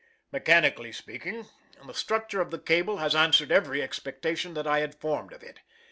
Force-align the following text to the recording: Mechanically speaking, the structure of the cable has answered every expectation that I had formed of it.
Mechanically 0.31 0.91
speaking, 0.91 1.45
the 1.85 1.93
structure 1.93 2.41
of 2.41 2.49
the 2.49 2.57
cable 2.57 2.97
has 2.97 3.13
answered 3.13 3.51
every 3.51 3.83
expectation 3.83 4.55
that 4.55 4.65
I 4.65 4.79
had 4.79 4.95
formed 4.95 5.31
of 5.31 5.43
it. 5.43 5.59